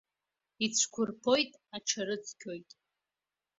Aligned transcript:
Ицәқәырԥоит, 0.65 1.51
аҽарыцқьоит. 1.75 2.69